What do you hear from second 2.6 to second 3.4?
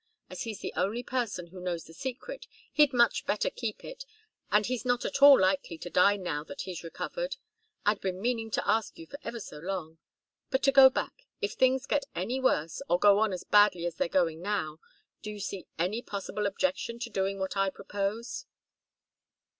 he'd much